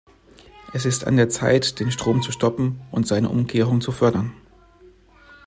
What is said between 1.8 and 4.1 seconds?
Strom zu stoppen und seine Umkehrung zu